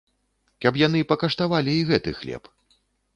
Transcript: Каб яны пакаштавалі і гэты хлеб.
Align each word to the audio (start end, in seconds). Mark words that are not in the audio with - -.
Каб 0.65 0.79
яны 0.85 0.99
пакаштавалі 1.11 1.73
і 1.81 1.83
гэты 1.91 2.15
хлеб. 2.21 2.43